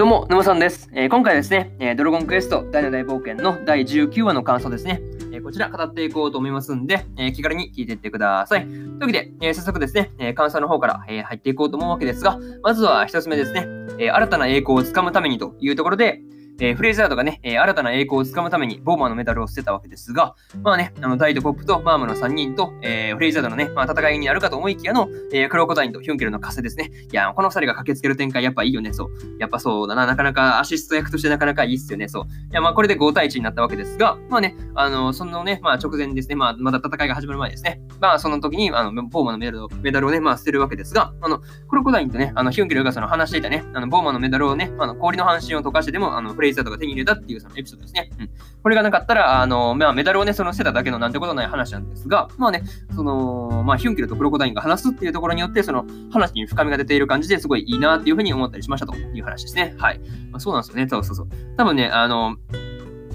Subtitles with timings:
[0.00, 0.88] どうも、沼さんです。
[0.94, 5.02] えー今回はですね、えードラゴンクエスト大の大冒険の第19話の感想ですね。
[5.30, 8.62] えーこちら語っていこうと思いますんで、えー気軽に聞いていってください。
[8.62, 13.66] というわけで、えー早速ですね、えー感想の方から、えー入っていこうと思うわけですが、まずは一つ目ですね、
[13.98, 16.22] えー新たな栄光をつかむためにというところで、
[16.62, 26.90] えーフレイザードがね、えー新たな栄光をつかむためにボーマーのメダルを捨てたわけですが、まあね、あのダイとポップとマームの3人と、えーフレイザードのね、まあ、戦いになるかと思いきやの、えークロコダインとヒュンケルの加勢ですね。
[27.10, 29.10] いや、この2人が駆けつける展開、やっぱいいよね、そう。
[29.38, 32.24] やっぱそうだな、なかなかアシスト役としてなかなかいいっすよね、そう。
[32.24, 37.80] いや、まあこれで5対1になったわけですが、まあね、あの、そのね、まあ直前ですね、まあまだ戦いが始まる前ですね。
[38.00, 48.10] まあその時に、あの、ボーマーのメダルをメダルをね、まあ捨てるわけですが、あの、クロコダインとね、あの、ヒュンケルがその話していたね、あの、ボーマーのメダルをね、あの、氷の半身を溶かしてでも、あの、フレイザーとか手に入れたっていうそのエピソードですね。
[48.18, 48.30] うん。
[48.62, 52.62] これがなかったら、あの、まあメダルをね、その捨てただけのなんてことない話なんですが、まあね、
[52.94, 59.74] その、まあヒュンケルとクロコダインが話すっていうところによって、その話に深みが出ている感じですごいいいなっていうふうに思ったりしましたという話ですね。
[59.78, 60.00] はい。
[60.30, 60.88] まあ、そうなんですよね。
[60.88, 61.28] そうそうそう。
[61.56, 62.36] 多分ね、あの、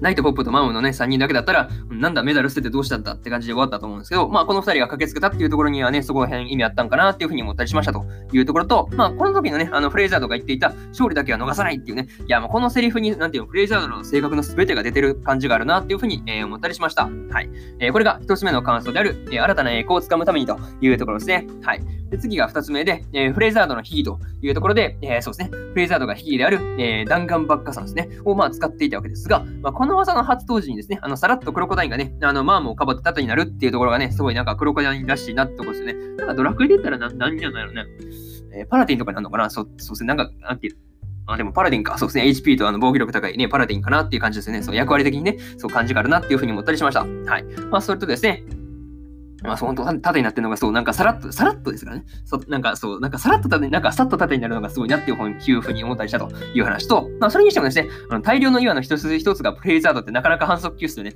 [0.00, 17.04] ナイト、ポップとマムのね、3人だけだったら、なんだ、メダル捨ててどうしたんだって感じで終わったと思うんですけど、まあ、この2人が駆けつけたっていうところにはね、そこら辺意味あったんかなっていうふうに思ったりしましたというところと、まあ、この時のね、あの、フレイザードが言っていた、勝利だけは逃さないっていうね、いや、もうこのセリフに、なんていうの、フレイザードの性格の全てが出てる感じがあるなっていうふうに、えー思ったりしました。
[17.04, 17.50] はい。
[17.78, 21.46] えーこれが1つ目の感想である、えー新たな栄光をつかむためにというところですね。
[21.62, 21.99] はい。
[22.10, 35.94] で次が2つ目で、えーフレイザードの秘技というところで、えーそうですね、フレイザードが秘技である、えー弾丸爆火山ですね、をまあ使っていたわけですが、まあ、この技の発動時にですね、あのさらっとクロコダインがね、あのマームをかばって盾になるっていうところがね、すごいなんかクロコダインらしいなってころですよね。
[36.16, 37.90] なんかドラクエで言ったら何何になるのね、
[38.54, 39.48] えーパラディンとかになるのかな？
[39.50, 40.76] そうそうですね、なんか、なんていう
[41.26, 41.96] あ、でもパラディンか。
[41.98, 42.24] そうですね。
[42.24, 44.62] HP とあの防御力高いね、パラディンかなっていう感じですね。
[44.62, 47.02] そう、役割的にね、そう感じがあるなっていうふうに思ったりしました。
[47.02, 47.44] はい。
[47.70, 48.42] まあ、それとですね、
[49.42, 52.04] まあ、そう、本当縦になってるのが、そう、なんかさらっと、さらっとですからね。
[52.24, 61.12] そう、なんか、そう、なんかさらっと縦に、なんかさっと縦になるのがすごいなっていうふうに思ったりしたという話と、まあ、それにしてもですね、あの大量の岩の一つ一つがフレイザードってなかなか反則級っすよね。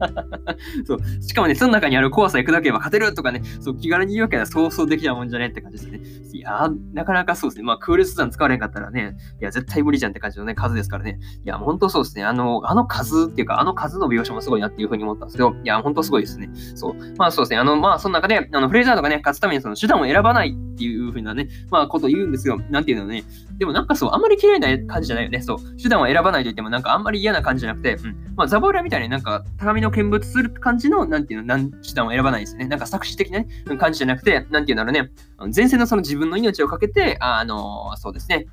[0.86, 6.00] そう、しかもね、その中にある怖さ行くだければ勝てるとかね、そう、気軽に言うわけはそうそうできないもんじゃねって感じですね。
[6.32, 7.64] いやー、なかなかそうですね。
[7.64, 11.18] まあ、クールスザン使われんかったらね、いや、絶対無理じゃんって感じのね、数ですからね。
[11.44, 12.24] いや、本当そうですね。
[12.24, 16.50] あの、あの数っていうか、あの数の描写もすごいなっていうふうに思ったんですけど、いや、本当すごいですね。
[16.74, 16.94] そう。
[17.16, 17.58] まあそうですね。
[17.58, 22.58] あの、まあその中で、あの、フレイザードがね、勝つためにその手段を選ばないっていうふうなね、まあことを言うんですよ。
[22.70, 23.24] なんていうのね。
[23.58, 25.42] でもなんかそう、あんまり嫌いな感じじゃないよね。
[25.42, 25.58] そう。
[25.76, 28.34] 手段を選ばないと言っても、なんかあんまり嫌な感じじゃなくて、うん。
[28.36, 32.66] まあザボーラみたいになんか高みの見物する感じの、なんていうの、なん手段を選ばないですね。
[32.66, 33.48] なんか作詞的なね、
[33.78, 35.10] 感じじゃなくて、なんていうんだろうね。
[35.36, 38.46] あの前線のその自分の命をかけて、あのそうですね。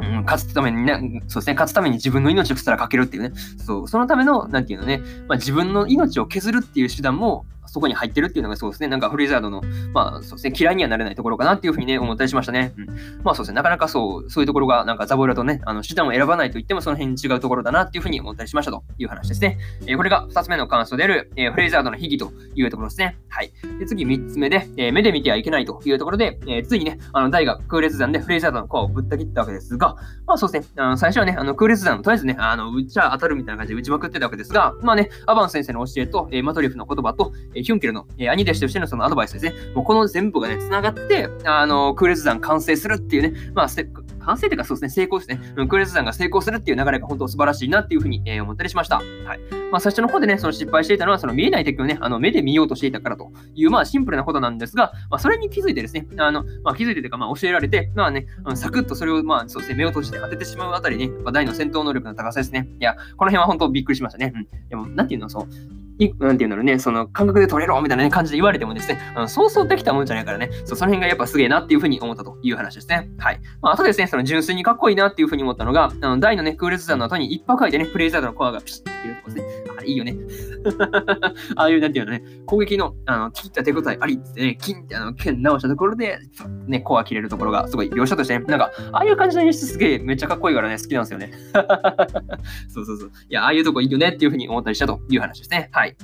[0.00, 12.72] うん、勝つためにね、そうですね、勝つために自分の命をすらかけるっていうね、そう、そのための、なんていうのね、まあ、自分の命を削るっていう手段も、そこに入ってるっていうのがそうですね、なんかフリーザードの、まあそうですね、嫌いにはなれないところかなっていうふうにね、思ったりしましたね。
[12.76, 12.86] うん、
[13.22, 19.58] まあそうですね、なかなかそう、そういうところが、なんかザボラとね、あの手段を選ばないと言ってもその辺に違うところだなっていうふうに思ったりしましたという話ですね。
[19.86, 23.18] えーこれが2つ目の感想である、えーフレイザードの秘技というところですね。
[23.28, 23.52] はい。
[23.78, 43.86] で、次3つ目で、えー目で見てはいけないというところで、えーついにね、あの、大がクーレス山でフレイザードのコアをぶった切ったわけですが、まあそうですね、あの最初はね、あのクーレス山とりあえずね、あの、打っちゃ当たるみたいな感じで打ちまくってたわけですが、まあね、アバン先生の教えと、えーマトリフの言葉と、えヒュンケルの、えー兄弟子としてのそのアドバイスですね、もうこの全部がね、繋がって、あの、クーレス山完成するっていうね、まあ、せ
[44.20, 45.40] 完成というかそうですね、成功ですね。
[45.56, 48.96] うんクーレス山が成功するっていう流れが本当素晴らしいなっていうふうに、え思ったりしました。
[48.96, 49.60] はい。
[49.70, 62.68] まあ、最初の方でね、その失敗していたのは、その見えない敵をね、あの目で見ようとしていたからという、まあ、シンプルなことなんですが、まあ、それに気づいてですね、あの、まあ、気づいてというか、まあ、教えられて、まあね、うんサクッとそれを、まあ、そうですね、目を閉じて当ててしまうあたりね、まあ、大の戦闘能力の高さですね。
[62.80, 64.32] いや、この辺は本当びっくりしましたね。
[64.34, 64.68] うん。
[64.68, 65.48] でも、なんていうの、そう、
[66.00, 73.10] いなんていうんだろうね、その感覚で取れろみたいな、ね、感じで言われてもですね、うんそうそうできたもんじゃないからね、そうその辺がやっぱすげえなっていうふうに思ったという話ですね。
[73.18, 73.40] はい。
[73.60, 79.69] まあ、あとですね、その純粋にかっこいいなっていうふうに思ったのが、あの大のね、クールズザーの後に一泊書いてね、プレイザードのコアがピシッていうとこですね。
[79.80, 80.16] あれいいよね。
[81.56, 86.18] ああいう、なんていうのね、攻撃の、あの、切った手応えありってね、キンってあの、剣直したところで、
[86.66, 91.32] ね、コア切れるところがすごい描写としてね、なんか、ああいう感じの演出すげえめっちゃかっこいいからね、好きなんですよね。
[92.68, 93.10] そうそうそう。
[93.28, 95.70] いや、ああいうとこいいよねっていうふうに思ったりしたという話ですね。
[95.72, 95.96] はい。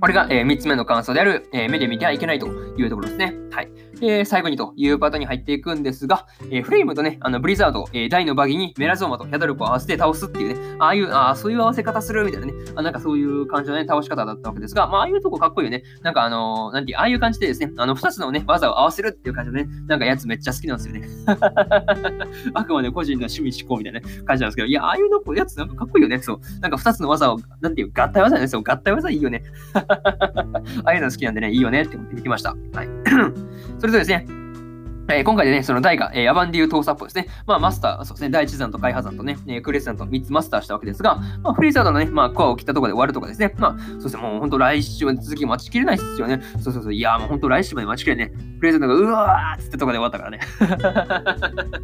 [0.00, 3.34] これが、え3つ目の感想である、えー目で見てはいけないというところですね。
[3.56, 3.70] はい。
[4.00, 15.84] で、最後にというパタートに入っていくんですが、えーフレイムとね、あのブリザード、えー大のバギーにメラゾーマとヤドルコを合わせて倒すっていうね、ああいう、ああ、そういう合わせ方するみたいなね、あなんかそういう感じのね、倒し方だったわけですが、まあ、ああいうとこかっこいいよね。
[16.02, 21.08] なんかあのーなんていう、ああいう感じでですね、あの、2つのね、技を合わせるっていう感じのね、なんかやつめっちゃ好きなんですよね。
[22.52, 26.18] あくまで個人の趣味思考みたいなね感じなんですけど、いや、ああいうのやつなんかかっこいいよね。
[26.18, 26.40] そう。
[26.60, 28.48] なんか2つの技を、なんていう、合体技ね。
[28.48, 29.42] そう、合体技いいよね。
[29.74, 29.82] あ
[30.84, 32.54] あいうの好きなんでね、いいよねって思って見てました。
[32.74, 33.45] はい。
[33.78, 34.26] それとですね、
[35.08, 37.28] えー、今回でね、その大が、えー、アバンディュートーサップですね。
[37.46, 43.54] まあ、マスター、そうですね、第一山と開破山とね、えー、クレス山と3つマスターしたわけですが、まあ、フリーザードのね、まあ、コアを切ったところで終わるとかですね。
[43.58, 46.42] まあ、そうですね、もう本当来週まで続き待ちきれないですよね。
[46.60, 48.32] そうそうそう、いや、もう本当来週まで待ちきれね。
[48.58, 50.40] フリーザードが、うわーっつってとこで終わったからね。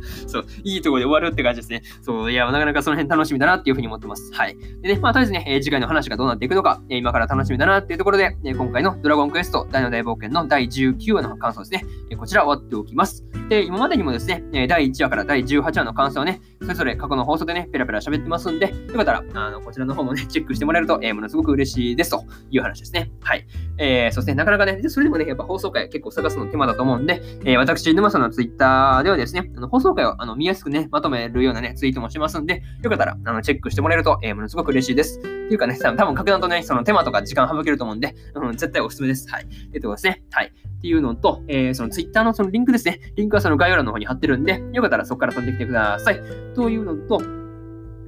[0.27, 1.83] そう、いいところで終わるって感じですね。
[2.01, 4.33] そう、いや、なかなかその辺楽しみだなっていうふうに思ってます。
[4.33, 4.57] はい。
[4.83, 11.85] でね、まあ、とりあえずね、えー、次回の話がどうなっていくのか、えー、今から楽しみだなっていうところで、えー、今回のドラゴンクエスト大の大冒険の第19話の感想ですね。
[12.11, 13.25] えー、こちら終わっておきます。
[13.49, 23.11] で、今までにもですね、え第1話から第18話の感想をね、それぞれ過去の放送でね、ペラペラ喋ってますんで、よかったら、あの、こちらの方もね、チェックしてもらえると、えー、ものすごく嬉しいですという話ですね。
[23.21, 23.47] はい。
[23.79, 35.19] えー、そしてなかなかね、それでもね、やっぱ放送回結構探すの手間だと思うんで、えー、私、沼さんのツイッターではですね、あの放送回をあの見やすくね、まとめるようなね、ツイートもしますんで、よかったら、あの、チェックしてもらえると、えー、ものすごく嬉しいです。
[35.19, 39.29] っていうかね、多分格段とね、その手間とか時間省けると思うんで、うん、絶対おすすめです。
[39.29, 39.47] はい。
[39.75, 40.23] えっとですね。
[40.31, 40.47] はい。
[40.47, 43.01] っていうのと、えー、そのツイッターのそのリンクですね。
[43.17, 46.21] リンクはその概要欄の方に貼ってるんで、よかったらそこから飛んできてください。
[46.55, 47.42] というのと、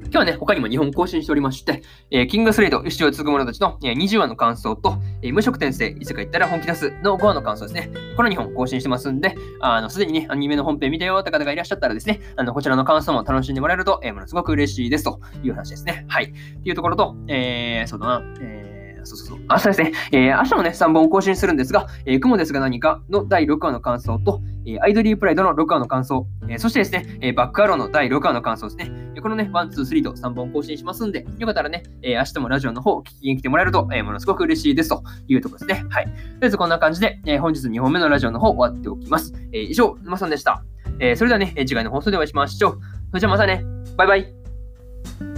[0.04, 7.90] 今日はね、他にも2本更新しておりまして、えー、キングスレイド、一生継ぐ者たちの、え、20話の感想と、えー、無職転生、いつか行ったら本気出すの5話の感想ですね。
[8.16, 16.04] この2本更新してますんで、あの、すでにね、アニメの本編見たよって方がいらっしゃったらですね、あの、こちらの感想も楽しんでもらえると、えー、ものすごく嬉しいですという話ですね。
[16.08, 16.24] はい。
[16.24, 18.63] っていうところと、えー、そうだな、えー
[19.04, 19.38] そうそうそう。
[19.48, 19.92] 明日ですね。
[20.12, 29.04] えー、明日もね、3本更新するんですが、えー、雲ですが何かの第6話の感想と、えー、アイドリープライドの6話の感想、えー、そしてですね、えー、バックアローの第6話の感想ですね。
[29.20, 35.88] このね、1、2、3と3本更新しますんで、よかったらね、えー、明日もラジオの方聞きに来てもらえると、えー、ものすごく嬉しいですというところですね。
[35.88, 36.04] はい。
[36.04, 39.32] とりあえずこんな感じで、えー、本日2本目のラジオの方終わっておきます。
[39.52, 40.62] えー、以上、沼さんでした。
[40.98, 42.72] えー、それではね、次回の放送でお会いしましょう。
[43.08, 43.64] それじゃあまたね。
[43.96, 45.33] バイバイ。